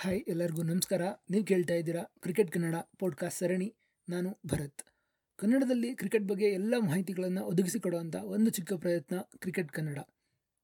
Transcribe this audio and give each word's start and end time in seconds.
Hi 0.00 0.22
ಎಲ್ಲರಿಗೂ 0.28 0.62
ನಮಸ್ಕಾರ. 0.62 1.02
ನೀವು 1.30 1.44
ಕೇಳ್ತಾ 1.44 1.74
ಇದ್ದೀರಾ 1.74 2.02
ಕ್ರಿಕೆಟ್ 2.02 2.50
ಕನ್ನಡ 2.50 2.74
ಪಾಡ್ಕಾಸ್ಟ್ 2.98 3.38
ಸರಣಿ. 3.38 3.74
ನಾನು 4.08 4.38
ಭರತ್. 4.46 4.82
ಕನ್ನಡದಲ್ಲಿ 5.36 5.96
ಕ್ರಿಕೆಟ್ 5.96 6.24
ಬಗ್ಗೆ 6.24 6.44
ಎಲ್ಲ 6.44 6.74
ಮಾಹಿತಿಗಳನ್ನು 6.78 7.44
ಒದಗಿಸಿಕೊಡುವಂಥ 7.44 8.16
ಒಂದು 8.16 8.50
ಚಿಕ್ಕ 8.50 8.72
ಪ್ರಯತ್ನ 8.72 9.18
ಕ್ರಿಕೆಟ್ 9.38 9.72
ಕನ್ನಡ. 9.72 9.98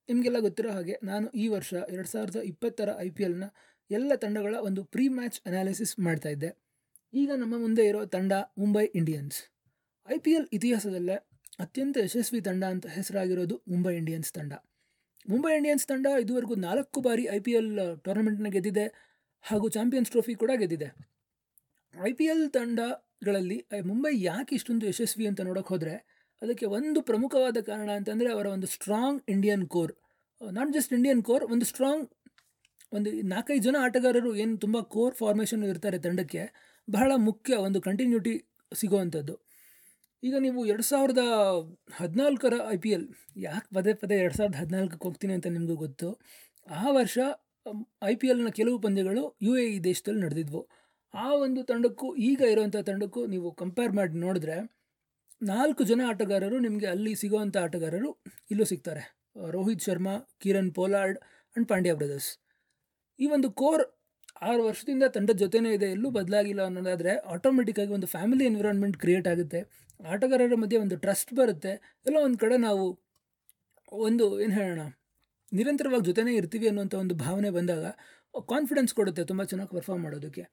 ನಿಮಗೆಲ್ಲ 0.08 0.38
ಗೊತ್ತಿರೋ 0.38 0.70
ಹಾಗೆ 0.70 0.98
ನಾನು 1.02 1.28
ಈ 1.28 1.48
ವರ್ಷ 1.48 1.74
ಎರಡು 1.74 2.08
ಸಾವಿರದ 2.08 2.36
ಇಪ್ಪತ್ತರ 2.36 2.88
ಐ 2.98 3.10
ಪಿ 3.10 3.22
ಎಲ್ನ 3.22 3.44
ಎಲ್ಲ 3.90 4.12
ತಂಡಗಳ 4.14 4.54
ಒಂದು 4.60 4.84
ಪ್ರೀ 4.84 5.08
ಮ್ಯಾಚ್ 5.08 5.40
ಅನಾಲಿಸಿಸ್ 5.46 5.98
ಮಾಡ್ತಾ 5.98 6.28
ಇದ್ದೆ. 6.28 6.58
ಈಗ 7.14 7.30
ನಮ್ಮ 7.36 7.58
ಮುಂದೆ 7.58 7.86
ಇರೋ 7.86 8.06
ತಂಡ 8.06 8.32
Mumbai 8.58 8.84
Indians. 8.84 9.36
I 10.12 10.18
P 10.18 10.30
L 10.30 10.46
ಇತಿಹಾಸದಲ್ಲೇ 10.52 11.14
ಅತ್ಯಂತ 11.58 11.96
ಯಶಸ್ವಿ 12.04 12.40
ತಂಡ 12.40 12.64
ಅಂತ 12.64 12.86
ಹೆಸರಾಗಿರೋದು 12.86 13.62
ಮುಂಬೈ 13.68 13.96
ಇಂಡಿಯನ್ಸ್ 13.96 14.32
ತಂಡ. 14.32 14.52
ಮುಂಬೈ 15.28 15.56
ಇಂಡಿಯನ್ಸ್ 15.56 15.86
ತಂಡ 15.86 16.06
ಇದುವರೆಗೂ 16.22 16.54
ನಾಲ್ಕು 16.54 17.00
ಬಾರಿ 17.00 17.24
ಐ 17.24 17.40
ಪಿ 17.40 17.50
ಎಲ್ 17.50 18.00
ಟೂರ್ನಮೆಂಟ್ನ 18.04 18.46
ಗೆದ್ದಿದೆ. 18.48 19.13
ಹಾಗೂ 19.50 19.66
ಚಾಂಪಿಯನ್ಸ್ 19.76 20.10
ಟ್ರೋಫಿ 20.14 20.34
ಕೂಡ 20.42 20.52
ಗೆದ್ದಿದೆ. 20.60 20.88
ಐ 21.94 22.10
ಪಿ 22.18 22.26
ಎಲ್ 22.32 22.44
ತಂಡಗಳಲ್ಲಿ 22.56 23.58
ಮುಂಬೈ 23.90 24.12
ಯಾಕೆ 24.30 24.52
ಇಷ್ಟೊಂದು 24.58 24.86
ಯಶಸ್ವಿ 24.90 25.26
ಅಂತ 25.30 25.40
ನೋಡೋಕೆ 25.48 25.70
ಹೋದರೆ, 25.74 25.94
ಅದಕ್ಕೆ 26.42 26.66
ಒಂದು 26.78 27.00
ಪ್ರಮುಖವಾದ 27.10 27.58
ಕಾರಣ 27.68 27.90
ಅಂತಂದರೆ 27.98 28.28
ಅವರ 28.34 28.46
ಒಂದು 28.56 28.68
strong 28.74 29.20
Indian 29.34 29.64
core 29.74 29.92
not 30.40 30.72
just 30.76 30.92
Indian 30.98 31.22
core 31.28 31.44
ಒಂದು 31.54 31.66
ಸ್ಟ್ರಾಂಗ್ 31.70 32.06
ಒಂದು 32.96 33.10
ನಾಲ್ಕೈದು 33.32 33.64
ಜನ 33.66 33.76
ಆಟಗಾರರು 33.86 34.30
ಏನು 34.42 34.54
ತುಂಬ 34.64 34.76
ಕೋರ್ 34.94 35.14
ಫಾರ್ಮೇಷನ್ 35.20 35.62
ಇರ್ತಾರೆ 35.70 35.98
ತಂಡಕ್ಕೆ, 36.06 36.42
ಬಹಳ 36.88 37.12
ಮುಖ್ಯ 37.28 37.52
ಒಂದು 37.66 37.78
ಕಂಟಿನ್ಯೂಟಿ 37.86 38.34
ಸಿಗುವಂಥದ್ದು. 38.72 39.34
ಈಗ 40.22 40.34
ನೀವು 40.46 40.60
ಎರಡು 40.72 40.84
ಸಾವಿರದ 40.90 41.22
ಹದಿನಾಲ್ಕರ 42.00 42.54
ಐ 42.74 42.76
ಪಿ 42.84 42.90
ಎಲ್, 42.96 43.06
ಯಾಕೆ 43.46 43.68
ಪದೇ 43.76 43.92
ಪದೇ 44.02 44.16
ಎರಡು 44.22 44.36
ಸಾವಿರದ 44.38 44.58
ಹದಿನಾಲ್ಕಕ್ಕೆ 44.62 45.04
ಹೋಗ್ತೀನಿ 45.08 45.32
ಅಂತ 45.38 45.48
ನಿಮಗೂ 45.56 45.76
ಗೊತ್ತು, 45.84 46.08
ಆ 46.80 46.84
ವರ್ಷ 46.98 47.18
ಐ 48.02 48.14
ಪಿ 48.14 48.26
ಎಲ್ನ 48.28 48.48
ಕೆಲವು 48.48 48.78
ಪಂದ್ಯಗಳು 48.78 49.36
ಯು 49.42 49.52
ಎ 49.56 49.64
ಇ 49.66 49.78
ದೇಶದಲ್ಲಿ 49.80 50.20
ನಡೆದಿದ್ವು. 50.20 50.60
ಆ 51.14 51.26
ಒಂದು 51.34 51.60
ತಂಡಕ್ಕೂ, 51.62 52.16
ಈಗ 52.28 52.40
ಇರುವಂಥ 52.50 52.76
ತಂಡಕ್ಕೂ 52.76 53.26
ನೀವು 53.26 53.48
ಕಂಪೇರ್ 53.52 53.92
ಮಾಡಿ 53.92 54.14
ನೋಡಿದ್ರೆ, 54.14 54.56
ನಾಲ್ಕು 55.42 55.84
ಜನ 55.84 56.00
ಆಟಗಾರರು 56.08 56.58
ನಿಮಗೆ 56.58 56.86
ಅಲ್ಲಿ 56.86 57.14
ಸಿಗುವಂಥ 57.14 57.56
ಆಟಗಾರರು 57.56 58.10
ಇಲ್ಲೂ 58.50 58.64
ಸಿಗ್ತಾರೆ. 58.64 59.02
Rohit 59.50 59.80
Sharma, 59.80 60.14
Kieron 60.42 60.74
Pollard 60.74 61.18
and 61.20 61.68
Pandya 61.68 61.94
brothers. 61.94 62.30
ಈ 63.18 63.26
ಒಂದು 63.26 63.52
ಕೋರ್ 63.52 63.84
ಆರು 64.42 64.62
ವರ್ಷದಿಂದ 64.64 65.04
ತಂಡದ 65.16 65.36
ಜೊತೆನೇ 65.36 65.70
ಇದೆ, 65.74 65.88
ಎಲ್ಲೂ 65.90 66.10
ಬದಲಾಗಿಲ್ಲ 66.10 66.62
ಅನ್ನೋದಾದರೆ 66.62 67.16
ಆಟೋಮೆಟಿಕ್ಕಾಗಿ 67.34 67.92
ಒಂದು 67.92 68.06
ಫ್ಯಾಮಿಲಿ 68.06 68.44
ಎನ್ವಿರಾನ್ಮೆಂಟ್ 68.44 68.96
ಕ್ರಿಯೇಟ್ 68.96 69.28
ಆಗುತ್ತೆ. 69.28 69.60
ಆಟಗಾರರ 70.00 70.56
ಮಧ್ಯೆ 70.56 70.78
ಒಂದು 70.78 70.96
ಟ್ರಸ್ಟ್ 70.96 71.32
ಬರುತ್ತೆ. 71.34 71.72
ಎಲ್ಲ 72.06 72.18
ಒಂದು 72.22 72.38
ಕಡೆ 72.38 72.56
ನಾವು 72.56 72.84
ಒಂದು, 73.92 74.40
ಏನು 74.40 74.52
ಹೇಳೋಣ? 74.52 74.82
ನಿರಂತರವಾಗಿ 75.52 76.06
ಜೊತೆನೇ 76.10 76.32
ಇರ್ತೀವಿ 76.40 76.66
ಅನ್ನುವಂಥ 76.70 76.94
ಒಂದು 77.04 77.14
ಭಾವನೆ 77.24 77.50
ಬಂದಾಗ 77.56 77.84
ಕಾನ್ಫಿಡೆನ್ಸ್ 78.52 78.92
ಕೊಡುತ್ತೆ, 78.98 79.22
ತುಂಬ 79.30 79.42
ಚೆನ್ನಾಗಿ 79.50 79.72
ಪರ್ಫಾರ್ಮ್ 79.76 80.02
ಮಾಡೋದಕ್ಕೆ. 80.06 80.44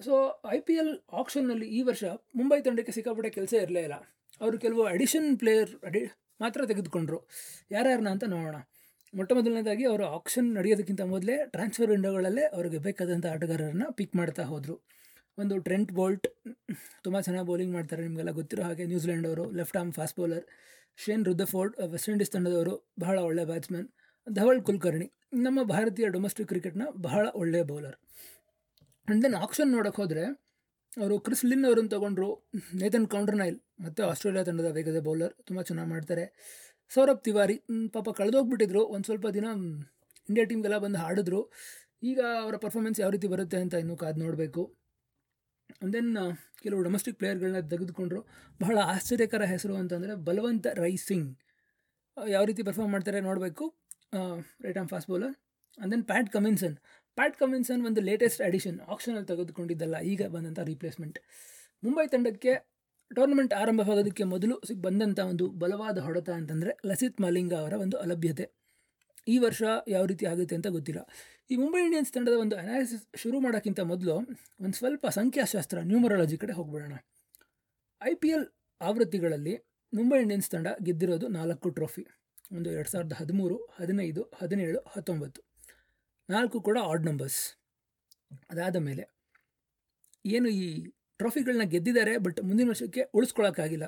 ಸೊ 0.00 0.12
ಐ 0.56 0.58
ಪಿ 0.66 0.74
ಎಲ್ 0.82 0.92
ಆಕ್ಷನ್ನಲ್ಲಿ 1.20 1.66
ಈ 1.78 1.80
ವರ್ಷ 1.88 2.04
ಮುಂಬೈ 2.38 2.58
ತಂಡಕ್ಕೆ 2.66 2.92
ಸಿಕ್ಕಾಪಟ್ಟೆ 2.96 3.30
ಕೆಲಸ 3.38 3.52
ಇರಲೇ 3.64 3.82
ಇಲ್ಲ. 3.88 3.96
ಅವರು 4.40 4.56
ಕೆಲವು 4.64 4.82
ಅಡಿಷನ್ 4.92 5.28
ಪ್ಲೇಯರ್ 5.40 5.72
ಅಡಿ, 5.88 6.02
ಮಾತ್ರ 6.42 6.66
ತೆಗೆದುಕೊಂಡ್ರು. 6.70 7.18
ಯಾರ್ಯಾರನ್ನ 7.74 8.10
ಅಂತ 8.14 8.26
ನೋಡೋಣ. 8.34 8.58
ಮೊಟ್ಟ 9.14 9.30
ಮೊದಲನೇದಾಗಿ 9.38 9.84
ಅವರು 9.90 10.04
ಆಕ್ಷನ್ 10.16 10.48
ನಡೆಯೋದಕ್ಕಿಂತ 10.58 11.02
ಮೊದಲೇ 11.14 11.36
ಟ್ರಾನ್ಸ್ಫರ್ 11.54 11.90
ವಿಂಡೋಗಳಲ್ಲೇ 11.94 12.44
ಅವ್ರಿಗೆ 12.56 12.78
ಬೇಕಾದಂಥ 12.86 13.26
ಆಟಗಾರರನ್ನ 13.34 13.86
ಪಿಕ್ 13.98 14.14
ಮಾಡ್ತಾ 14.20 14.44
ಹೋದರು. 14.52 14.76
ಒಂದು 15.38 15.54
ಟ್ರೆಂಟ್ 15.66 15.92
ಬೋಲ್ಟ್ 15.98 16.26
ತುಂಬ 17.04 17.16
ಚೆನ್ನಾಗಿ 17.26 17.46
ಬೌಲಿಂಗ್ 17.50 17.74
ಮಾಡ್ತಾರೆ 17.76 18.02
ನಿಮಗೆಲ್ಲ 18.06 18.32
ಗೊತ್ತಿರೋ 18.38 18.62
ಹಾಗೆ 18.68 18.84
ನ್ಯೂಜಿಲೆಂಡ್ 18.92 19.26
ಅವರು 19.30 19.44
left 19.58 19.76
arm 19.80 19.92
fast 19.98 20.16
bowler 20.20 20.46
Shane 20.98 21.22
Rutherford 21.28 21.74
West 21.92 22.08
Indies 22.14 22.32
ತಂಡದವರು, 22.34 22.74
ಬಹಳ 23.04 23.16
ಒಳ್ಳೆಯ 23.28 23.46
ಬ್ಯಾಟ್ಸ್ಮನ್ 23.52 23.88
ಧವಲ್ 24.26 24.60
ಕುಲಕರ್ಣಿ. 24.66 25.06
ನಮ್ಮ 25.44 25.58
ಭಾರತೀಯ 25.72 26.06
ಡೊಮೆಸ್ಟಿಕ್ 26.16 26.48
ಕ್ರಿಕೆಟ್ನ 26.48 26.84
ಬಹಳ 27.06 27.24
ಒಳ್ಳೆಯ 27.40 27.62
ಬೌಲರ್ 27.70 27.96
ಆ್ಯಂಡ್ 29.08 29.22
ದೆನ್ 29.24 29.36
ಆಕ್ಷನ್ 29.44 29.70
ನೋಡೋಕೆ 29.76 29.98
ಹೋದರೆ, 30.02 30.24
ಅವರು 30.96 31.14
ಕ್ರಿಸ್ 31.26 31.44
ಲಿನ್ 31.50 31.64
ಅವರನ್ನು 31.68 31.90
ತೊಗೊಂಡ್ರು 31.94 32.28
ನೇತನ್ 32.80 33.06
ಕೌಂಡ್ರನೈಲ್ 33.14 33.56
ಮತ್ತು 33.84 34.02
ಆಸ್ಟ್ರೇಲಿಯಾ 34.10 34.44
ತಂಡದ 34.48 34.68
ವೇಗದ 34.76 35.00
ಬೌಲರ್ 35.08 35.32
ತುಂಬ 35.48 35.60
ಚೆನ್ನಾಗಿ 35.68 35.90
ಮಾಡ್ತಾರೆ. 35.94 36.24
ಸೌರಭ್ 36.90 37.22
ತಿವಾರಿ 37.26 37.56
ಪಾಪ 37.96 38.08
ಕಳೆದೋಗ್ಬಿಟ್ಟಿದ್ರು, 38.20 38.82
ಒಂದು 38.94 39.06
ಸ್ವಲ್ಪ 39.08 39.26
ದಿನ 39.38 39.46
ಇಂಡಿಯಾ 40.28 40.44
ಟೀಮ್ಗೆಲ್ಲ 40.50 40.78
ಬಂದು 40.84 40.98
ಹಾಡಿದ್ರು 41.04 41.40
ಈಗ 42.10 42.20
ಅವರ 42.44 42.56
ಪರ್ಫಾರ್ಮೆನ್ಸ್ 42.64 42.98
ಯಾವ 43.02 43.10
ರೀತಿ 43.16 43.28
ಬರುತ್ತೆ 43.34 43.58
ಅಂತ 43.64 43.74
ಇನ್ನೂ 43.82 43.96
ಕಾದು 44.02 44.20
ನೋಡಬೇಕು. 44.24 44.62
ದೆನ್ 45.94 46.10
ಕೆಲವು 46.62 46.80
ಡೊಮೆಸ್ಟಿಕ್ 46.86 47.16
ಪ್ಲೇಯರ್ಗಳನ್ನ 47.20 47.60
ತೆಗೆದುಕೊಂಡ್ರು. 47.72 48.20
ಬಹಳ 48.60 48.78
ಆಶ್ಚರ್ಯಕರ 48.94 49.44
ಹೆಸರು 49.54 49.74
ಅಂತಂದರೆ 49.82 50.14
ಬಲವಂತ 50.28 50.66
ರೈ 50.82 50.94
ಸಿಂಗ್. 51.08 51.30
ಯಾವ 52.16 52.42
ರೀತಿ 52.50 52.62
ಪರ್ಫಾರ್ಮ್ 52.68 52.92
ಮಾಡ್ತಾರೆ 52.96 53.20
ನೋಡಬೇಕು. 53.28 53.64
Right 54.64 54.78
arm 54.82 54.88
fast 54.92 55.08
bowler 55.12 55.34
and 55.34 55.90
then 55.94 56.04
Pat 56.10 56.28
ಕಮಿನ್ಸನ್ 56.36 56.74
Pat 57.18 57.36
ಕಮಿನ್ಸನ್ 57.42 57.80
ಒಂದು 57.88 58.00
ಲೇಟೆಸ್ಟ್ 58.08 58.40
ಅಡಿಷನ್ 58.48 58.78
ಆಕ್ಷನಲ್ಲಿ 58.92 59.28
ತೆಗೆದುಕೊಂಡಿದ್ದಲ್ಲ, 59.30 59.96
ಈಗ 60.12 60.22
ಬಂದಂಥ 60.34 60.60
ರೀಪ್ಲೇಸ್ಮೆಂಟ್ 60.70 61.18
ಮುಂಬೈ 61.84 62.04
ತಂಡಕ್ಕೆ 62.14 62.52
ಟೂರ್ನಮೆಂಟ್ 63.10 63.52
ಆರಂಭವಾಗೋದಕ್ಕೆ 63.62 64.24
ಮೊದಲು 64.34 64.54
ಸಿಗ್ 64.68 64.82
ಬಂದಂಥ 64.86 65.20
ಒಂದು 65.32 65.46
ಬಲವಾದ 65.62 65.98
ಹೊಡೆತ 66.06 66.30
ಅಂತಂದರೆ 66.40 66.72
ಲಸಿತ್ 66.90 67.18
ಮಾಲಿಂಗ 67.24 67.54
ಅವರ 67.62 67.74
ಒಂದು 67.84 67.96
ಅಲಭ್ಯತೆ. 68.04 68.44
ಈ 69.32 69.34
ವರ್ಷ 69.44 69.62
ಯಾವ 69.94 70.04
ರೀತಿ 70.12 70.24
ಆಗುತ್ತೆ 70.30 70.54
ಅಂತ 70.58 70.68
ಗೊತ್ತಿಲ್ಲ. 70.76 71.00
ಈ 71.50 71.56
ಮುಂಬೈ 71.62 71.80
ಇಂಡಿಯನ್ಸ್ 71.88 72.12
ತಂಡದ 72.14 72.36
ಒಂದು 72.44 72.54
ಅನಾಲಿಸಿಸ್ 72.62 73.04
ಶುರು 73.22 73.36
ಮಾಡೋಕ್ಕಿಂತ 73.44 73.80
ಮೊದಲು 73.92 74.14
ಒಂದು 74.64 74.76
ಸ್ವಲ್ಪ 74.80 75.04
ಸಂಖ್ಯಾಶಾಸ್ತ್ರ 75.18 75.78
ನ್ಯೂಮರಾಲಜಿ 75.90 76.38
ಕಡೆ 76.44 76.54
ಹೋಗ್ಬಿಡೋಣ. 76.58 76.94
ಐ 78.00 78.12
ಪಿ 78.22 78.30
ಎಲ್ 78.36 78.46
ಆವೃತ್ತಿಗಳಲ್ಲಿ 78.80 79.54
ಮುಂಬೈ 79.92 80.18
ಇಂಡಿಯನ್ಸ್ 80.24 80.48
ತಂಡ 80.54 80.68
ಗೆದ್ದಿರೋದು 80.86 81.26
ನಾಲ್ಕು 81.38 81.70
ಟ್ರೋಫಿ 81.78 82.04
ಒಂದು 82.52 82.68
ಎರಡು 82.70 82.90
ಸಾವಿರದ 82.90 83.12
ಹದಿಮೂರು, 83.12 83.56
ಹದಿನೈದು, 83.78 84.22
ಹದಿನೇಳು, 84.40 84.80
ಹತ್ತೊಂಬತ್ತು. 84.88 85.40
ನಾಲ್ಕು 86.28 86.60
ಕೂಡ 86.60 86.78
ಆಡ್ 86.82 87.04
ನಂಬರ್ಸ್ 87.06 87.40
ಅದಾದ 88.50 88.76
ಮೇಲೆ 88.76 89.04
ಏನು 90.24 90.48
ಈ 90.48 90.66
ಟ್ರಾಫಿಗಳನ್ನ 91.20 91.64
ಗೆದ್ದಿದ್ದಾರೆ 91.64 92.18
ಬಟ್ 92.18 92.38
ಮುಂದಿನ 92.40 92.68
ವರ್ಷಕ್ಕೆ 92.68 93.02
ಉಳಿಸ್ಕೊಳ್ಳೋಕ್ಕಾಗಿಲ್ಲ 93.14 93.86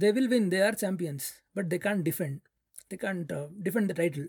they 0.00 0.10
will 0.10 0.28
win 0.28 0.52
they 0.52 0.60
are 0.60 0.76
champions 0.76 1.26
but 1.56 1.70
they 1.70 1.78
can't 1.78 2.04
defend 2.04 2.38
they 2.90 2.96
can't 2.96 3.32
defend 3.62 3.88
the 3.92 3.96
title 3.96 4.28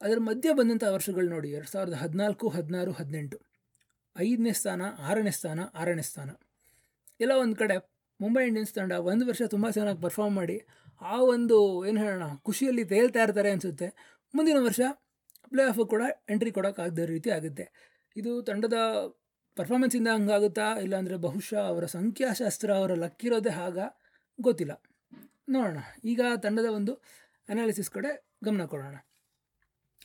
ಅದರ 0.00 0.18
ಮಧ್ಯೆ 0.20 0.50
ಬಂದಂಥ 0.52 0.84
ವರ್ಷಗಳು 0.88 1.28
ನೋಡಿ, 1.28 1.48
ಎರಡು 1.50 1.70
ಸಾವಿರದ 1.70 1.92
ಹದಿನಾಲ್ಕು, 1.92 2.48
ಹದಿನಾರು, 2.48 2.92
ಹದಿನೆಂಟು. 2.92 3.38
ಐದನೇ 4.16 4.52
ಸ್ಥಾನ, 4.52 4.82
ಆರನೇ 4.98 5.30
ಸ್ಥಾನ 5.30 5.60
ಆರನೇ 5.74 6.02
ಸ್ಥಾನ. 6.02 6.30
ಎಲ್ಲ 7.20 7.32
ಒಂದು 7.44 7.56
ಕಡೆ. 7.56 7.76
ಮುಂಬೈ 8.20 8.42
ಇಂಡಿಯನ್ಸ್ 8.46 8.72
ತಂಡ 8.74 8.92
ಒಂದು 8.92 9.24
ವರ್ಷ 9.26 9.42
ತುಂಬ 9.50 9.70
ಚೆನ್ನಾಗಿ 9.70 10.00
ಪರ್ಫಾರ್ಮ್ 10.00 10.36
ಮಾಡಿ 10.36 10.56
ಆ 11.02 11.16
ಒಂದು 11.34 11.86
ಏನು 11.86 12.00
ಹೇಳೋಣ, 12.00 12.26
ಖುಷಿಯಲ್ಲಿ 12.42 12.84
ತೇಲ್ತಾ 12.84 13.22
ಇರ್ತಾರೆ 13.22 13.50
ಅನಿಸುತ್ತೆ. 13.50 13.88
ಮುಂದಿನ 14.34 14.58
ವರ್ಷ 14.60 14.80
ಪ್ಲೇ 15.48 15.64
ಆಫು 15.64 15.86
ಕೂಡ 15.86 16.02
ಎಂಟ್ರಿ 16.30 16.50
ಕೊಡೋಕ್ಕಾಗದ 16.50 16.98
ರೀತಿ 16.98 17.30
ಆಗುತ್ತೆ. 17.30 17.64
ಇದು 18.16 18.42
ತಂಡದ 18.42 18.78
ಪರ್ಫಾರ್ಮೆನ್ಸಿಂದ 19.56 20.08
ಹಂಗಾಗುತ್ತಾ, 20.08 20.66
ಇಲ್ಲಾಂದರೆ 20.78 21.16
ಬಹುಶಃ 21.16 21.60
ಅವರ 21.66 21.84
ಸಂಖ್ಯಾಶಾಸ್ತ್ರ, 21.86 22.70
ಅವರ 22.72 22.92
ಲಕ್ಕಿರೋದೇ 22.94 23.50
ಆಗ 23.50 23.78
ಗೊತ್ತಿಲ್ಲ. 24.40 24.72
ನೋಡೋಣ, 25.48 25.78
ಈಗ 26.04 26.20
ತಂಡದ 26.42 26.64
ಒಂದು 26.64 26.92
ಅನಾಲಿಸಿಸ್ 27.48 27.90
ಕಡೆ 27.90 28.10
ಗಮನ 28.44 28.64
ಕೊಡೋಣ. 28.64 28.96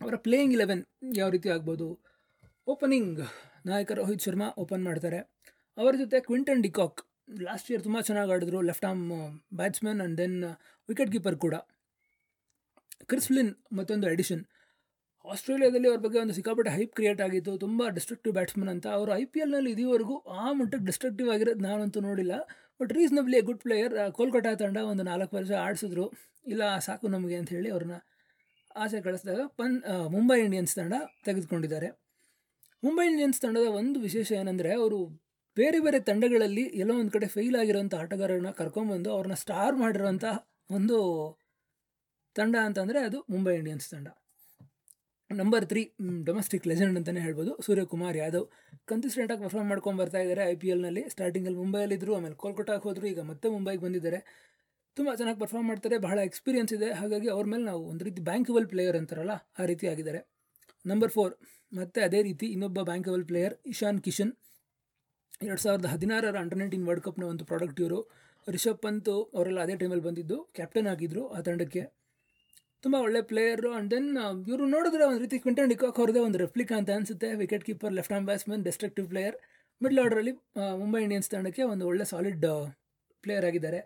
ಅವರ 0.01 0.15
ಪ್ಲೇಯಿಂಗ್ 0.15 0.53
ಇಲೆವೆನ್ 0.53 0.83
ಯಾವ 1.15 1.29
ರೀತಿ 1.29 1.49
ಆಗ್ಬೋದು? 1.49 1.87
ಓಪನಿಂಗ್ 2.67 3.19
ನಾಯಕ 3.65 3.91
ರೋಹಿತ್ 3.91 4.21
ಶರ್ಮಾ 4.21 4.47
ಓಪನ್ 4.57 4.83
ಮಾಡ್ತಾರೆ. 4.83 5.19
ಅವರ 5.77 5.95
ಜೊತೆ 5.95 6.19
ಕ್ವಿಂಟನ್ 6.19 6.63
ಡಿಕಾಕ್ 6.63 7.01
ಲಾಸ್ಟ್ 7.27 7.67
ಇಯರ್ 7.71 7.83
ತುಂಬ 7.87 7.99
ಚೆನ್ನಾಗಿ 8.07 8.31
ಆಡಿದ್ರು 8.35 8.59
left 8.69 8.85
arm 8.89 9.05
batsman 9.59 9.99
and 10.01 10.17
then 10.21 10.37
wicket 10.89 11.11
keeper 11.15 11.37
ಕೂಡ. 11.45 11.55
ಕ್ರಿಸ್ಲಿನ್ 13.11 13.51
ಮತ್ತೊಂದು 13.77 14.07
ಎಡಿಷನ್ 14.13 14.43
ಆಸ್ಟ್ರೇಲಿಯಾದಲ್ಲಿ 15.25 15.87
ಅವ್ರ 15.89 15.99
ಬಗ್ಗೆ 16.05 16.17
ಒಂದು 16.21 16.33
ಸಿಕ್ಕಾಪಟ್ಟೆ 16.37 16.71
ಹೈಪ್ 16.77 16.93
ಕ್ರಿಯೇಟ್ 16.97 17.21
ಆಗಿತ್ತು, 17.25 17.51
ತುಂಬ 17.63 17.83
ಡಿಸ್ಟ್ರಕ್ಟಿವ್ 17.97 18.33
ಬ್ಯಾಟ್ಸ್ಮನ್ 18.37 18.71
ಅಂತ. 18.73 18.85
ಅವರು 18.97 19.11
ಐ 19.21 19.23
ಪಿ 19.33 19.39
ಎಲ್ನಲ್ಲಿ 19.43 19.71
ಇದುವರೆಗೂ 19.75 20.15
ಆ 20.41 20.45
ಮಟ್ಟಕ್ಕೆ 20.59 20.85
ಡಿಸ್ಟ್ರಕ್ಟಿವ್ 20.89 21.29
ಆಗಿರೋದು 21.35 21.63
ನಾನಂತೂ 21.67 21.99
ನೋಡಿಲ್ಲ. 22.07 22.33
But 22.79 22.91
reasonably 22.97 23.37
a 23.41 23.43
good 23.49 23.61
player 23.65 23.95
Kolkata 24.17 24.51
ತಂಡ 24.61 24.77
ಒಂದು 24.91 25.03
ನಾಲ್ಕು 25.11 25.33
ವರ್ಷ 25.37 25.51
ಆಡಿಸಿದ್ರು. 25.65 26.05
ಇಲ್ಲ, 26.53 26.63
ಸಾಕು 26.87 27.07
ನಮಗೆ 27.15 27.37
ಅಂತ 27.41 27.49
ಹೇಳಿ 27.57 27.69
ಅವ್ರನ್ನ 27.75 27.97
ಆಸೆ 28.83 28.99
ಕಳಿಸಿದಾಗ 29.07 29.41
ಪನ್ 29.59 29.75
ಮುಂಬೈ 30.15 30.37
ಇಂಡಿಯನ್ಸ್ 30.45 30.73
ತಂಡ 30.79 30.93
ತೆಗೆದುಕೊಂಡಿದ್ದಾರೆ. 31.27 31.89
ಮುಂಬೈ 32.83 33.05
ಇಂಡಿಯನ್ಸ್ 33.11 33.39
ತಂಡದ 33.43 33.67
ಒಂದು 33.81 33.97
ವಿಶೇಷ 34.07 34.29
ಏನಂದರೆ, 34.41 34.71
ಅವರು 34.81 34.99
ಬೇರೆ 35.57 35.79
ಬೇರೆ 35.85 35.97
ತಂಡಗಳಲ್ಲಿ 36.09 36.63
ಎಲ್ಲೋ 36.81 36.93
ಒಂದು 37.01 37.11
ಕಡೆ 37.15 37.27
ಫೇಲ್ 37.35 37.55
ಆಗಿರೋಂಥ 37.61 37.93
ಆಟಗಾರರನ್ನ 38.03 38.51
ಕರ್ಕೊಂಬಂದು 38.59 39.09
ಅವ್ರನ್ನ 39.15 39.35
ಸ್ಟಾರ್ 39.43 39.75
ಮಾಡಿರೋಂಥ 39.83 40.25
ಒಂದು 40.77 40.97
ತಂಡ 42.35 42.55
ಅಂತಂದರೆ 42.67 42.99
ಅದು 43.07 43.17
ಮುಂಬೈ 43.33 43.53
ಇಂಡಿಯನ್ಸ್ 43.59 43.87
ತಂಡ. 43.93 44.07
ನಂಬರ್ 45.29 45.65
ತ್ರೀ 45.71 45.81
ಡೊಮೆಸ್ಟಿಕ್ 46.29 46.65
ಲೆಜೆಂಡ್ 46.71 46.97
ಅಂತಲೇ 46.99 47.21
ಹೇಳ್ಬೋದು. 47.25 47.51
ಸೂರ್ಯಕುಮಾರ್ 47.65 48.17
ಯಾದವ್ 48.21 48.47
ಕನ್ಸಿಸ್ಟೆಂಟಾಗಿ 48.89 49.41
ಪರ್ಫಾರ್ಮ್ 49.45 49.69
ಮಾಡ್ಕೊಂಡು 49.71 49.99
ಬರ್ತಾ 50.01 50.19
ಇದ್ದಾರೆ 50.25 50.43
ಐ 50.53 50.55
ಪಿ 50.61 50.67
ಎಲ್ನಲ್ಲಿ 50.73 51.03
ಸ್ಟಾರ್ಟಿಂಗಲ್ಲಿ 51.13 51.59
ಮುಂಬೈಯಲ್ಲಿದ್ದರು 51.61 52.11
ಆಮೇಲೆ 52.17 52.35
ಕೋಲ್ಕತ್ತಾಗೆ 52.43 52.83
ಹೋದರು, 52.87 53.05
ಈಗ 53.13 53.21
ಮತ್ತೆ 53.31 53.47
ಮುಂಬೈಗೆ 53.55 53.81
ಬಂದಿದ್ದಾರೆ. 53.85 54.19
ತುಂಬ 54.97 55.09
ಚೆನ್ನಾಗಿ 55.19 55.39
ಪರ್ಫಾರ್ಮ್ 55.43 55.67
ಮಾಡ್ತಾರೆ, 55.71 55.97
ಬಹಳ 56.07 56.17
ಎಕ್ಸ್ಪೀರಿಯನ್ಸ್ 56.29 56.73
ಇದೆ. 56.77 56.89
ಹಾಗಾಗಿ 56.99 57.29
ಅವ್ರ 57.35 57.45
ಮೇಲೆ 57.53 57.65
ನಾವು 57.71 57.81
ಒಂದು 57.91 58.05
ರೀತಿ 58.07 58.21
ಬ್ಯಾಂಕಬಲ್ 58.29 58.67
ಪ್ಲೇಯರ್ 58.73 58.97
ಅಂತಾರಲ್ಲ, 59.01 59.35
ಆ 59.59 59.65
ರೀತಿ 59.71 59.87
ಆಗಿದ್ದಾರೆ. 59.93 60.21
ನಂಬರ್ 60.85 61.11
ಫೋರ್ 61.17 61.33
ಮತ್ತೆ 61.71 62.01
ಅದೇ 62.07 62.21
ರೀತಿ 62.29 62.45
ಇನ್ನೊಬ್ಬ 62.55 62.79
ಬ್ಯಾಂಕಬಲ್ 62.91 63.25
ಪ್ಲೇಯರ್ 63.31 63.55
ಇಶಾನ್ 63.73 63.99
ಕಿಶನ್. 64.07 64.33
ಎರಡು 65.47 65.61
ಸಾವಿರದ 65.63 65.87
ಹದಿನಾರರ 65.93 66.37
ಅಂಡರ್ 66.43 66.59
ನೈನ್ಟೀನ್ 66.61 66.85
ವರ್ಲ್ಡ್ 66.87 67.03
ಕಪ್ನ 67.07 67.25
ಒಂದು 67.33 67.43
ಪ್ರಾಡಕ್ಟ್ 67.49 67.79
ಇವರು. 67.83 67.99
ರಿಷಬ್ 68.47 68.79
ಪಂತ್ 68.85 69.09
ಅವರೆಲ್ಲ 69.37 69.59
ಅದೇ 69.65 69.75
ಟೈಮಲ್ಲಿ 69.81 70.05
ಬಂದಿದ್ದು. 70.07 70.37
ಕ್ಯಾಪ್ಟನ್ 70.57 70.87
ಆಗಿದ್ದರು 70.93 71.23
ಆ 71.35 71.41
ತಂಡಕ್ಕೆ. 71.47 71.83
ತುಂಬ 72.83 72.95
ಒಳ್ಳೆ 73.05 73.19
ಪ್ಲೇಯರು 73.31 73.69
ಆ್ಯಂಡ್ 73.73 73.89
ದೆನ್ 73.93 74.09
ಇವರು 74.49 74.65
ನೋಡಿದ್ರೆ 74.75 75.03
ಒಂದು 75.09 75.21
ರೀತಿ 75.25 75.37
ಕ್ವಿಂಟನ್ 75.43 75.69
ಡಿಕಾಕ್ 75.73 75.99
ಅವ್ರದ್ದೇ 76.01 76.21
ಒಂದು 76.27 76.39
ರೆಪ್ಲಿಕಾ 76.43 76.75
ಅಂತ 76.79 76.91
ಅನಿಸುತ್ತೆ. 76.97 77.29
Wicket 77.41 77.63
keeper 77.69 77.93
left 77.99 78.13
arm 78.15 78.27
batsman 78.29 78.63
destructive 78.67 79.07
player 79.13 79.37
middle 79.81 79.99
ಆರ್ಡ್ರಲ್ಲಿ 80.03 80.33
Mumbai 80.81 81.01
Indians 81.05 81.29
ತಂಡಕ್ಕೆ 81.33 81.63
ಒಂದು 81.73 81.83
ಒಳ್ಳೆ 81.91 82.05
ಸಾಲಿಡ್ 82.11 82.45
ಪ್ಲೇಯರ್ 83.23 83.45
ಆಗಿದ್ದಾರೆ. 83.49 83.81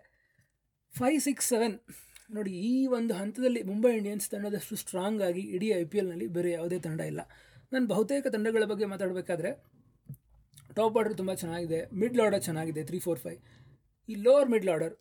ಫೈವ್ 0.94 1.20
ಸಿಕ್ಸ್ 1.28 1.48
ಸೆವೆನ್ 1.52 1.76
ನೋಡಿ, 2.36 2.52
ಈ 2.70 2.72
ಒಂದು 2.96 3.12
ಹಂತದಲ್ಲಿ 3.20 3.60
ಮುಂಬೈ 3.70 3.90
ಇಂಡಿಯನ್ಸ್ 3.98 4.26
ತಂಡದಷ್ಟು 4.32 4.76
ಸ್ಟ್ರಾಂಗ್ 4.82 5.20
ಆಗಿ 5.28 5.42
ಇಡೀ 5.56 5.68
ಐ 5.80 5.82
ಪಿ 5.92 5.98
ಎಲ್ನಲ್ಲಿ 6.02 6.26
ಬೇರೆ 6.36 6.50
ಯಾವುದೇ 6.56 6.78
ತಂಡ 6.86 7.00
ಇಲ್ಲ. 7.12 7.22
ನಾನು 7.72 7.86
ಬಹುತೇಕ 7.92 8.26
ತಂಡಗಳ 8.34 8.64
ಬಗ್ಗೆ 8.72 8.86
ಮಾತಾಡಬೇಕಾದ್ರೆ 8.92 9.50
ಟಾಪ್ 10.78 10.96
ಆರ್ಡರ್ 11.00 11.16
ತುಂಬ 11.20 11.32
ಚೆನ್ನಾಗಿದೆ 11.42 11.78
ಮಿಡ್ಲ್ 12.00 12.20
ಆರ್ಡರ್ 12.24 12.42
ಚೆನ್ನಾಗಿದೆ 12.48 12.82
ತ್ರೀ 12.88 12.98
ಫೋರ್ 13.06 13.20
ಫೈವ್ 13.24 13.38
ಈ 14.08 14.16
ಲೋವರ್ 14.26 14.50
ಮಿಡ್ಲ್ 14.54 14.70
ಆರ್ಡರ್ 14.74 14.94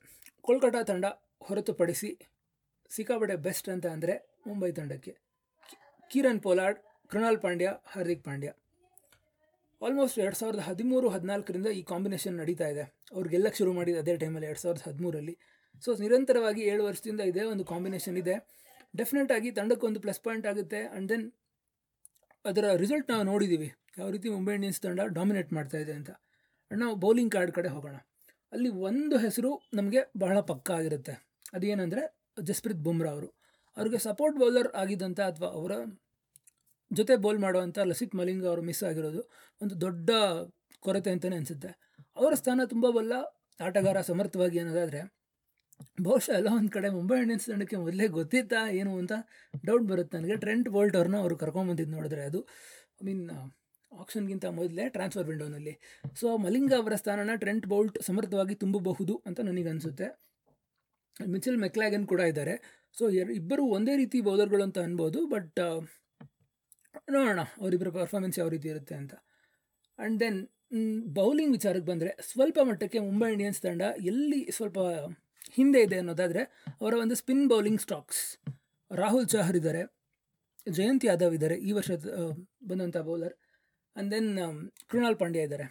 ಕೋಲ್ಕತ್ತಾ 0.47 0.81
ತಂಡ 0.89 1.05
ಹೊರತುಪಡಿಸಿ 1.47 2.09
ಸಿಕ್ಕಾಪಟ್ಟೆ 2.91 3.35
ಬೆಸ್ಟ್ 3.47 3.67
ಅಂತ 3.73 3.85
ಅಂದರೆ 3.95 4.13
ಮುಂಬೈ 4.47 4.69
ತಂಡಕ್ಕೆ. 4.77 5.13
Kieron 6.11 6.39
Pollard, 6.45 6.79
Krunal 7.11 7.39
Pandya, 7.43 7.69
Hardik 7.93 8.23
Pandya. 8.27 8.49
Almost 9.81 10.17
ಎರಡು 10.23 10.37
ಸಾವಿರದ 10.41 10.61
ಹದಿಮೂರು, 10.67 11.07
ಹದಿನಾಲ್ಕರಿಂದ 11.15 11.69
ಈ 11.79 11.81
ಕಾಂಬಿನೇಷನ್ 11.91 12.35
ನಡೀತಾ 12.41 12.67
ಇದೆ. 12.73 12.85
ಅವ್ರು 13.15 13.27
ಗೆಲ್ಲಕ್ಕೆ 13.33 13.59
ಶುರು 13.61 13.71
ಮಾಡಿದ 13.79 13.97
ಅದೇ 14.03 14.13
ಟೈಮಲ್ಲಿ 14.23 14.47
ಎರಡು 14.51 14.61
ಸಾವಿರದ 14.63 14.83
ಹದಿಮೂರಲ್ಲಿ. 14.89 15.35
ಸೊ 15.83 15.89
ನಿರಂತರವಾಗಿ 16.03 16.61
ಏಳು 16.71 16.83
ವರ್ಷದಿಂದ 16.89 17.21
ಇದೇ 17.31 17.43
ಒಂದು 17.53 17.65
ಕಾಂಬಿನೇಷನ್ 17.71 18.17
ಇದೆ. 18.23 18.35
ಡೆಫಿನೆಟ್ 18.93 19.31
ಆಗಿ 19.37 19.51
ತಂಡಕ್ಕೊಂದು 19.59 19.99
ಪ್ಲಸ್ 20.05 20.21
ಪಾಯಿಂಟ್ 20.27 20.47
ಆಗುತ್ತೆ. 20.51 20.81
ಆ್ಯಂಡ್ 20.91 21.09
ದೆನ್ 21.13 21.25
ಅದರ 22.45 22.65
ರಿಸಲ್ಟ್ 22.83 23.07
ನಾವು 23.13 23.25
ನೋಡಿದ್ದೀವಿ 23.31 23.69
ಯಾವ 23.97 24.09
ರೀತಿ 24.09 24.29
ಮುಂಬೈ 24.29 24.53
ಇಂಡಿಯನ್ಸ್ 24.53 24.81
ತಂಡ 24.81 24.99
ಡಾಮಿನೇಟ್ 25.07 25.53
ಮಾಡ್ತಾ 25.53 25.77
ಇದೆ 25.77 25.93
ಅಂತ. 25.93 26.09
ನಾವು 26.71 26.95
ಬೌಲಿಂಗ್ 26.95 27.31
ಕಾರ್ಡ್ 27.31 27.51
ಕಡೆ 27.51 27.67
ಹೋಗೋಣ. 27.67 27.95
ಅಲ್ಲಿ 28.53 28.69
ಒಂದು 28.69 29.17
ಹೆಸರು 29.17 29.61
ನಮಗೆ 29.73 30.11
ಬಹಳ 30.17 30.39
ಪಕ್ಕ 30.39 30.71
ಆಗಿರುತ್ತೆ. 30.71 31.27
ಅದೇನೆಂದರೆ 31.53 32.17
ಜಸ್ಪ್ರೀತ್ 32.43 32.79
ಬುಮ್ರಾ 32.79 33.11
ಅವರು. 33.11 33.29
ಅವ್ರಿಗೆ 33.77 33.97
ಸಪೋರ್ಟ್ 33.97 34.37
ಬೌಲರ್ 34.37 34.67
ಆಗಿದ್ದಂಥ 34.75 35.19
ಅಥವಾ 35.19 35.47
ಅವರ 35.47 35.71
ಜೊತೆ 36.93 37.15
ಬೌಲ್ 37.15 37.39
ಮಾಡುವಂಥ 37.39 37.79
ಲಸಿತ್ 37.79 38.15
ಮಲಿಂಗ 38.15 38.45
ಅವರು 38.45 38.61
ಮಿಸ್ 38.61 38.83
ಆಗಿರೋದು 38.83 39.21
ಒಂದು 39.61 39.81
ದೊಡ್ಡ 39.81 40.09
ಕೊರತೆ 40.79 41.11
ಅಂತಲೇ 41.11 41.35
ಅನಿಸುತ್ತೆ. 41.35 41.69
ಅವರ 42.15 42.33
ಸ್ಥಾನ 42.33 42.61
ತುಂಬ 42.65 42.89
ಬಲ್ಲ 42.89 43.13
ಆಟಗಾರ 43.59 44.01
ಸಮರ್ಥವಾಗಿ 44.01 44.59
ಅನ್ನೋದಾದರೆ 44.59 45.17
ಬಹುಶಃ 46.03 46.31
ಎಲ್ಲ 46.31 46.47
ಒಂದು 46.55 46.71
ಕಡೆ 46.71 46.89
ಮುಂಬೈ 46.89 47.17
ಇಂಡಿಯನ್ಸ್ 47.19 47.45
ತಂಡಕ್ಕೆ 47.45 47.75
ಮೊದಲೇ 47.75 48.07
ಗೊತ್ತಿತ್ತಾ 48.07 48.69
ಏನು 48.69 48.97
ಅಂತ 48.97 49.11
ಡೌಟ್ 49.65 49.83
ಬರುತ್ತೆ. 49.83 50.17
ನನಗೆ 50.17 50.37
ಟ್ರೆಂಟ್ 50.37 50.69
ಬೋಲ್ಟ್ 50.69 50.95
ಅವ್ರನ್ನ 50.95 51.17
ಅವರು 51.17 51.37
ಕರ್ಕೊಂಬಂದಿದ್ದು 51.37 51.93
ನೋಡಿದ್ರೆ 51.95 52.23
ಅದು. 52.23 52.41
ಐ 53.01 53.05
ಮೀನ್ 53.05 53.29
ಆಪ್ಷನ್ಗಿಂತ 53.99 54.45
ಮೊದಲೇ 54.45 54.89
ಟ್ರಾನ್ಸ್ಫರ್ 54.89 55.27
ವಿಂಡೋನಲ್ಲಿ. 55.27 55.73
ಸೊ, 56.15 56.37
ಮಲಿಂಗ 56.37 56.73
ಅವರ 56.73 56.95
ಸ್ಥಾನನ 56.95 57.35
ಟ್ರೆಂಟ್ 57.35 57.67
ಬೌಲ್ಟ್ 57.67 58.03
ಸಮರ್ಥವಾಗಿ 58.03 58.55
ತುಂಬಬಹುದು 58.55 59.23
ಅಂತ 59.25 59.39
ನನಗೆ 59.39 59.69
ಅನಿಸುತ್ತೆ 59.69 60.07
ಮಿಚಲ್ 61.27 61.57
ಮೆಕ್ಲಾಗನ್ 61.57 62.07
ಕೂಡ 62.07 62.19
ಇದ್ದಾರೆ. 62.19 62.85
ಸೊ 62.97 63.09
ಇಬ್ಬರು 63.09 63.63
ಒಂದೇ 63.65 63.95
ರೀತಿ 63.97 64.21
ಬೌಲರ್ಗಳು 64.21 64.63
ಅಂತ 64.63 64.79
ಅನ್ಬೋದು, 64.79 65.25
ಬಟ್ 65.27 65.59
ನೋಡೋಣ 67.09 67.39
ಅವರಿಬ್ಬರ 67.61 67.89
ಪರ್ಫಾರ್ಮೆನ್ಸ್ 67.89 68.39
ಯಾವ 68.39 68.49
ರೀತಿ 68.49 68.67
ಇರುತ್ತೆ 68.67 68.95
ಅಂತ. 68.95 69.13
ಆ್ಯಂಡ್ 69.99 70.19
ದೆನ್ 70.19 70.47
ಬೌಲಿಂಗ್ 71.13 71.51
ವಿಚಾರಕ್ಕೆ 71.51 71.91
ಬಂದರೆ 71.91 72.17
ಸ್ವಲ್ಪ 72.21 72.59
ಮಟ್ಟಕ್ಕೆ 72.63 72.99
ಮುಂಬೈ 72.99 73.31
ಇಂಡಿಯನ್ಸ್ 73.31 73.61
ತಂಡ 73.61 73.81
ಎಲ್ಲಿ 73.81 74.51
ಸ್ವಲ್ಪ 74.51 74.79
ಹಿಂದೆ 75.51 75.81
ಇದೆ 75.81 75.97
ಅನ್ನೋದಾದರೆ 75.97 76.41
ಅವರ 76.81 76.93
ಒಂದು 76.93 77.15
spin 77.15 77.49
bowling 77.49 77.81
stocks. 77.81 78.23
Rahul 78.91 79.27
Chahar 79.27 79.55
ಇದ್ದಾರೆ, 79.55 79.83
ಜಯಂತ್ 80.69 81.05
ಯಾದವ್ 81.05 81.33
ಇದ್ದಾರೆ, 81.33 81.55
ಈ 81.55 81.71
ವರ್ಷದ 81.71 82.05
ಬಂದಂಥ 82.67 82.97
bowler. 82.97 83.46
And 83.97 84.11
then 84.13 84.29
Krunal 84.91 85.17
Pandya 85.21 85.47
ಇದ್ದಾರೆ. 85.47 85.65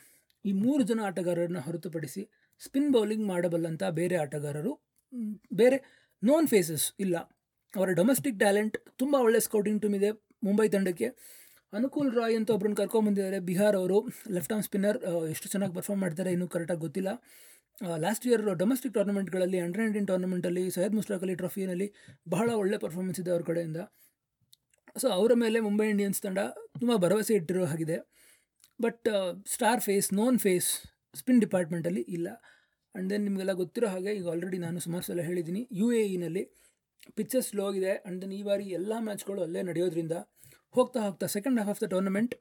ಈ 0.44 0.52
ಮೂರು 0.64 0.82
ಜನ 0.90 1.00
ಆಟಗಾರರನ್ನ 1.08 1.60
ಹೊರತುಪಡಿಸಿ 1.66 2.22
ಸ್ಪಿನ್ 2.64 2.90
ಬೌಲಿಂಗ್ 2.96 3.24
ಮಾಡಬಲ್ಲಂಥ 3.32 3.82
ಬೇರೆ 4.00 4.16
ಆಟಗಾರರು 4.24 4.72
ಬೇರೆ 5.60 5.78
ನೋನ್ 6.22 6.46
ಫೇಸಸ್ 6.52 6.86
ಇಲ್ಲ. 7.04 7.16
ಅವರ 7.74 7.88
ಡೊಮೆಸ್ಟಿಕ್ 8.00 8.38
ಟ್ಯಾಲೆಂಟ್ 8.42 8.76
ತುಂಬ 9.00 9.14
ಒಳ್ಳೆ 9.26 9.40
ಸ್ಕೌಟಿಂಗ್ 9.46 9.80
ಟೀಮ್ 9.82 9.96
ಇದೆ 10.00 10.10
ಮುಂಬೈ 10.46 10.66
ತಂಡಕ್ಕೆ. 10.74 11.08
ಅನುಕೂಲ್ 11.72 12.10
ರಾಯ್ 12.18 12.36
ಅಂತ 12.38 12.50
ಒಬ್ಬರನ್ನ 12.54 12.76
ಕರ್ಕೊಂಬಂದಿದ್ದಾರೆ 12.80 13.38
ಬಿಹಾರ್ 13.48 13.76
ಅವರು 13.80 13.96
ಲೆಫ್ಟ್ 14.36 14.52
ಆರ್ಮ್ 14.54 14.64
ಸ್ಪಿನ್ನರ್ 14.68 14.98
ಎಷ್ಟು 15.32 15.48
ಚೆನ್ನಾಗಿ 15.52 15.74
ಪರ್ಫಾರ್ಮ್ 15.78 16.00
ಮಾಡ್ತಾರೆ 16.04 16.30
ಇನ್ನೂ 16.36 16.46
ಕರೆಕ್ಟಾಗಿ 16.54 16.82
ಗೊತ್ತಿಲ್ಲ. 16.86 17.10
ಲಾಸ್ಟ್ 18.04 18.24
ಇಯರ್ 18.28 18.42
ಡೊಮೆಸ್ಟಿಕ್ 18.62 18.94
ಟೂರ್ನಮೆಂಟ್ಗಳಲ್ಲಿ 18.96 19.58
ಅಂಡರ್ 19.64 19.82
ನೈನ್ಟೀನ್ 19.82 20.06
ಟೂರ್ನಮೆಂಟಲ್ಲಿ 20.10 20.64
ಸೈಯದ್ 20.76 20.94
ಮುಸ್ತಾಕ್ 20.98 21.24
ಅಲಿ 21.24 21.88
ಬಹಳ 22.34 22.48
ಒಳ್ಳೆ 22.62 22.78
ಪರ್ಫಾರ್ಮೆನ್ಸ್ 22.84 23.20
ಇದೆ 23.22 23.32
ಅವ್ರ 23.34 23.44
ಕಡೆಯಿಂದ. 23.50 23.80
ಸೊ 25.02 25.06
ಅವರ 25.18 25.32
ಮೇಲೆ 25.44 25.58
ಮುಂಬೈ 25.68 25.86
ಇಂಡಿಯನ್ಸ್ 25.94 26.20
ತಂಡ 26.26 26.40
ತುಂಬ 26.80 26.92
ಭರವಸೆ 27.04 27.32
ಇಟ್ಟಿರೋ 27.38 27.64
ಹಾಗಿದೆ. 27.72 27.96
But 28.84 29.08
star 29.54 29.82
face 29.86 30.08
known 30.20 30.36
face 30.44 30.68
spin 31.20 31.40
ಡಿಪಾರ್ಟ್ಮೆಂಟಲ್ಲಿ 31.44 32.02
ಇಲ್ಲ. 32.16 32.28
ಆ್ಯಂಡ್ 32.94 33.08
ದೆನ್ 33.12 33.24
ನಿಮಗೆಲ್ಲ 33.28 33.52
ಗೊತ್ತಿರೋ 33.62 33.88
ಹಾಗೆ 33.94 34.12
ಈಗ 34.18 34.28
ಆಲ್ರೆಡಿ 34.32 34.58
ನಾನು 34.66 34.78
ಸುಮಾರು 34.86 35.04
ಸಲ 35.08 35.22
ಹೇಳಿದ್ದೀನಿ. 35.28 35.62
ಯು 35.80 35.86
ಎ 36.00 36.02
ಇನಲ್ಲಿ 36.16 36.42
ಪಿಚ್ಚಸ್ 37.18 37.48
ಸ್ಲೋ 37.50 37.64
ಆಗಿದೆ. 37.70 37.92
ಆ್ಯಂಡ್ 37.96 38.18
ದೆನ್ 38.22 38.34
ಈ 38.38 38.42
ಬಾರಿ 38.48 38.66
ಎಲ್ಲ 38.78 38.92
ಮ್ಯಾಚ್ಗಳು 39.08 39.40
ಅಲ್ಲೇ 39.46 39.62
ನಡೆಯೋದ್ರಿಂದ 39.70 40.14
ಹೋಗ್ತಾ 40.76 41.00
ಹೋಗ್ತಾ 41.06 41.26
second 41.36 41.58
half 41.60 41.70
of 41.74 41.80
the 41.84 41.88
tournament 41.94 42.32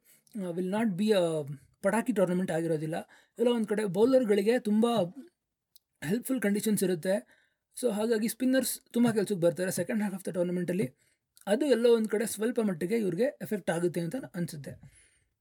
will 0.58 0.72
not 0.78 0.92
be 1.00 1.08
a 1.22 1.24
ಪಟಾಕಿ 1.86 2.14
ಟೂರ್ನಮೆಂಟ್ 2.20 2.52
ಆಗಿರೋದಿಲ್ಲ. 2.58 2.98
ಎಲ್ಲ 3.40 3.50
ಒಂದು 3.58 3.70
ಕಡೆ 3.72 3.84
ಬೌಲರ್ಗಳಿಗೆ 3.98 4.56
ತುಂಬ 4.70 4.86
ಹೆಲ್ಪ್ಫುಲ್ 6.10 6.42
ಕಂಡೀಷನ್ಸ್ 6.46 6.84
ಇರುತ್ತೆ. 6.88 7.16
ಸೊ 7.78 7.86
ಹಾಗಾಗಿ 7.98 8.28
ಸ್ಪಿನ್ನರ್ಸ್ 8.36 8.74
ತುಂಬ 8.96 9.08
ಕೆಲಸಕ್ಕೆ 9.18 9.44
ಬರ್ತಾರೆ 9.48 9.72
ಸೆಕೆಂಡ್ 9.80 10.02
ಹಾಫ್ 10.06 10.16
ಆಫ್ 10.18 10.26
ದ 10.28 10.32
ಟೂರ್ನಮೆಂಟಲ್ಲಿ 10.38 10.88
ಅದು 11.48 11.64
ಎಲ್ಲೋ 11.76 11.90
ಒಂದು 11.98 12.10
ಕಡೆ 12.14 12.26
ಸ್ವಲ್ಪ 12.36 12.60
ಮಟ್ಟಿಗೆ 12.70 12.98
ಇವ್ರಿಗೆ 13.04 13.28
ಎಫೆಕ್ಟ್ 13.46 13.70
ಆಗುತ್ತೆ 13.76 14.02
ಅಂತ 14.06 14.16
ಅನಿಸುತ್ತೆ. 14.38 14.72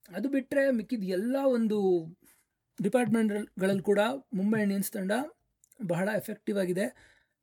ಅದು 0.08 0.26
ಬಿಟ್ಟರೆ 0.34 0.62
ಮಿಕ್ಕಿದ 0.78 1.04
ಎಲ್ಲ 1.18 1.36
ಒಂದು 1.56 1.78
ಡಿಪಾರ್ಟ್ಮೆಂಟ್ಗಳಲ್ಲಿ 2.78 3.84
ಕೂಡ 3.90 4.00
ಮುಂಬೈ 4.38 4.60
ಇಂಡಿಯನ್ಸ್ 4.66 4.90
ತಂಡ 4.96 5.12
ಬಹಳ 5.92 6.06
ಎಫೆಕ್ಟಿವ್ 6.20 6.58
ಆಗಿದೆ. 6.62 6.86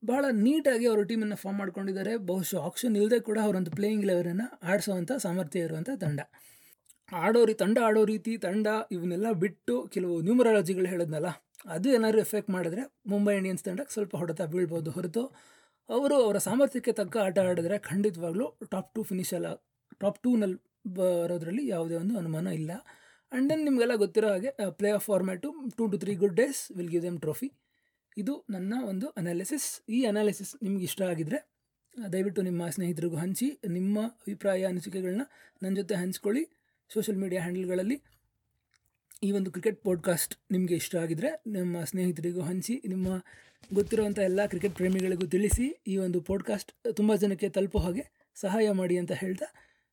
ಬಹಳ 0.03 0.25
ನೀಟಾಗಿ 0.45 0.85
ಅವರು 0.91 1.03
ಟೀಮನ್ನು 1.09 1.37
ಫಾರ್ಮ್ 1.41 1.59
ಮಾಡ್ಕೊಂಡಿದ್ದಾರೆ. 1.61 2.13
ಬಹುಶಃ 2.29 2.59
ಆಪ್ಷನ್ 2.69 2.95
ಇಲ್ಲದೆ 2.99 3.19
ಕೂಡ 3.29 3.37
ಅವರೊಂದು 3.47 3.71
ಪ್ಲೇಯಿಂಗ್ 3.77 4.05
ಲೆವೆಲನ್ನು 4.09 4.47
ಆಡಿಸೋವಂಥ 4.71 5.11
ಸಾಮರ್ಥ್ಯ 5.25 5.65
ಇರುವಂಥ 5.67 5.89
ತಂಡ. 6.03 6.19
ಆಡೋ 7.23 7.39
ರೀ 7.49 7.53
ತಂಡ 7.61 7.77
ಆಡೋ 7.87 8.01
ರೀತಿ 8.11 8.33
ತಂಡ 8.45 8.67
ಇವನ್ನೆಲ್ಲ 8.95 9.29
ಬಿಟ್ಟು 9.43 9.73
ಕೆಲವು 9.93 10.15
ನ್ಯೂಮರಾಲಜಿಗಳು 10.27 10.87
ಹೇಳಿದ್ನಲ್ಲ, 10.93 11.29
ಅದು 11.75 11.87
ಏನಾದರೂ 11.95 12.19
ಎಫೆಕ್ಟ್ 12.27 12.51
ಮಾಡಿದ್ರೆ 12.55 12.83
ಮುಂಬೈ 13.13 13.33
ಇಂಡಿಯನ್ಸ್ 13.39 13.63
ತಂಡಕ್ಕೆ 13.67 13.93
ಸ್ವಲ್ಪ 13.97 14.13
ಹೊಡೆತ 14.21 14.43
ಬೀಳ್ಬೋದು 14.53 14.91
ಹೊರತು. 14.97 15.23
ಅವರು 15.89 16.15
ಅವರ 16.15 16.37
ಸಾಮರ್ಥ್ಯಕ್ಕೆ 16.37 16.91
ತಕ್ಕ 16.91 17.17
ಆಟ 17.17 17.39
ಆಡಿದ್ರೆ 17.39 17.77
ಖಂಡಿತವಾಗ್ಲೂ 17.79 18.45
ಟಾಪ್ 18.71 18.93
ಟೂ 18.95 19.03
ಫಿನಿಶ್ 19.03 19.33
ಅಲ್ಲ 19.33 19.47
ಟಾಪ್ 19.99 20.19
ಟೂನಲ್ಲಿ 20.23 20.59
ಬರೋದ್ರಲ್ಲಿ 20.93 21.67
ಯಾವುದೇ 21.67 21.95
ಒಂದು 21.95 22.17
ಅನುಮಾನ 22.17 22.47
ಇಲ್ಲ. 22.47 22.71
ಆ್ಯಂಡ್ 23.31 23.49
ದೆನ್ 23.49 23.63
ನಿಮಗೆಲ್ಲ 23.63 23.95
ಗೊತ್ತಿರೋ 23.95 24.27
ಹಾಗೆ 24.27 24.51
play 24.69 24.91
off 24.91 25.05
format 25.05 25.49
two 25.77 25.87
to 25.87 25.97
three 25.97 26.15
good 26.15 26.35
days 26.35 26.71
will 26.77 26.89
give 26.89 27.03
them 27.03 27.19
trophy 27.19 27.49
ಇದು 28.17 28.45
ನನ್ನ 28.49 28.73
ಒಂದು 28.87 29.07
ಅನಾಲಿಸಿಸ್ 29.07 29.89
ಈ 29.89 30.05
ಅನಾಲಿಸಿಸ್ 30.05 30.55
ನಿಮ್ಗೆ 30.63 30.83
ಇಷ್ಟ 30.83 31.01
ಆಗಿದ್ದರೆ 31.01 31.39
ದಯವಿಟ್ಟು 32.13 32.41
ನಿಮ್ಮ 32.41 32.67
ಸ್ನೇಹಿತರಿಗೂ 32.69 33.15
ಹಂಚಿ, 33.15 33.59
ನಿಮ್ಮ 33.67 33.99
ಅಭಿಪ್ರಾಯ, 34.01 34.61
ಅನಿಸಿಕೆಗಳನ್ನ 34.63 35.21
ನನ್ನ 35.63 35.75
ಜೊತೆ 35.75 35.95
ಹಂಚ್ಕೊಳ್ಳಿ. 35.95 36.43
ಸೋಷಿಯಲ್ 36.89 37.19
ಮೀಡಿಯಾ 37.19 37.41
ಹ್ಯಾಂಡಲ್ಗಳಲ್ಲಿ 37.41 37.97
ಈ 39.23 39.31
ಒಂದು 39.31 39.51
ಕ್ರಿಕೆಟ್ 39.51 39.83
ಪಾಡ್ಕಾಸ್ಟ್ 39.83 40.35
ನಿಮಗೆ 40.51 40.75
ಇಷ್ಟ 40.75 40.95
ಆಗಿದರೆ 40.95 41.41
ನಿಮ್ಮ 41.47 41.83
ಸ್ನೇಹಿತರಿಗೂ 41.83 42.41
ಹಂಚಿ, 42.41 42.81
ನಿಮ್ಮ 42.87 43.07
ಗೊತ್ತಿರುವಂಥ 43.73 44.19
ಎಲ್ಲ 44.19 44.45
ಕ್ರಿಕೆಟ್ 44.45 44.75
ಪ್ರೇಮಿಗಳಿಗೂ 44.75 45.27
ತಿಳಿಸಿ 45.27 45.81
ಈ 45.87 45.97
ಒಂದು 45.97 46.21
ಪಾಡ್ಕಾಸ್ಟ್ 46.21 46.95
ತುಂಬ 46.95 47.15
ಜನಕ್ಕೆ 47.15 47.49
ತಲುಪೋ 47.49 47.79
ಹಾಗೆ 47.79 48.31
ಸಹಾಯ 48.35 48.71
ಮಾಡಿ 48.71 48.97
ಅಂತ 48.97 49.11
ಹೇಳ್ತಾ 49.11 49.45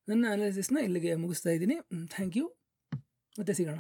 ನನ್ನ 0.09 0.27
ಅನಾಲಿಸಿಸ್ನ 0.31 0.79
ಇಲ್ಲಿಗೆ 0.83 1.15
ಮುಗಿಸ್ತಾ 1.15 1.51
ಇದ್ದೀನಿ. 1.51 1.75
ಥ್ಯಾಂಕ್ 2.07 2.37
ಯು 2.37 2.47
ಮತ್ತೆ 3.39 3.53
ಸಿಗೋಣ. 3.53 3.79